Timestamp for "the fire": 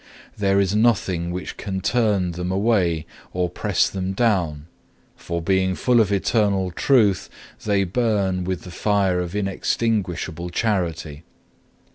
8.63-9.19